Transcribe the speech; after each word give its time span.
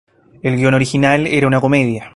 El 0.41 0.55
guion 0.57 0.73
original 0.73 1.27
era 1.27 1.45
una 1.45 1.61
comedia. 1.61 2.09